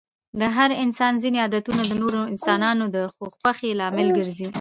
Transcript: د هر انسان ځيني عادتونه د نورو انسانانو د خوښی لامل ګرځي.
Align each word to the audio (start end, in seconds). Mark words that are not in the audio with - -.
د 0.39 0.41
هر 0.55 0.69
انسان 0.83 1.13
ځيني 1.21 1.37
عادتونه 1.43 1.81
د 1.85 1.91
نورو 2.01 2.21
انسانانو 2.33 2.85
د 2.95 2.97
خوښی 3.41 3.69
لامل 3.79 4.07
ګرځي. 4.17 4.47